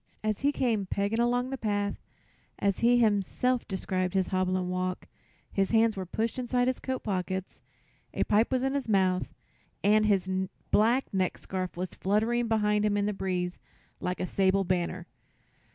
[0.23, 2.01] As he came "pegging" along the path,
[2.57, 5.07] as he himself described his hobbling walk,
[5.53, 7.61] his hands were pushed into his coat pockets,
[8.11, 9.31] a pipe was in his mouth
[9.83, 10.27] and his
[10.71, 13.59] black neckscarf was fluttering behind him in the breeze
[13.99, 15.05] like a sable banner.